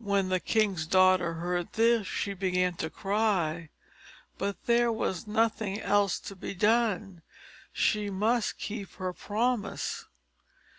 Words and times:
When 0.00 0.30
the 0.30 0.40
king's 0.40 0.86
daughter 0.86 1.34
heard 1.34 1.74
this, 1.74 2.06
she 2.06 2.32
began 2.32 2.76
to 2.76 2.88
cry; 2.88 3.68
but 4.38 4.56
there 4.64 4.90
was 4.90 5.26
nothing 5.26 5.82
else 5.82 6.18
to 6.20 6.34
be 6.34 6.54
done 6.54 7.20
she 7.74 8.08
must 8.08 8.56
keep 8.56 8.92
her 8.92 9.12
promise. 9.12 10.06